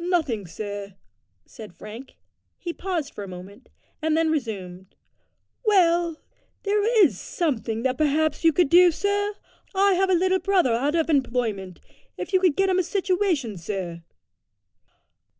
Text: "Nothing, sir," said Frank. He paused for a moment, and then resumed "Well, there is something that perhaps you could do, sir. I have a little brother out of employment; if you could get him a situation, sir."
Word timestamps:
"Nothing, 0.00 0.48
sir," 0.48 0.96
said 1.46 1.72
Frank. 1.72 2.16
He 2.58 2.72
paused 2.72 3.14
for 3.14 3.22
a 3.22 3.28
moment, 3.28 3.68
and 4.02 4.16
then 4.16 4.32
resumed 4.32 4.96
"Well, 5.64 6.16
there 6.64 6.82
is 7.04 7.20
something 7.20 7.84
that 7.84 7.96
perhaps 7.98 8.42
you 8.42 8.52
could 8.52 8.68
do, 8.68 8.90
sir. 8.90 9.34
I 9.76 9.92
have 9.92 10.10
a 10.10 10.14
little 10.14 10.40
brother 10.40 10.72
out 10.72 10.96
of 10.96 11.08
employment; 11.08 11.78
if 12.16 12.32
you 12.32 12.40
could 12.40 12.56
get 12.56 12.68
him 12.68 12.80
a 12.80 12.82
situation, 12.82 13.56
sir." 13.56 14.02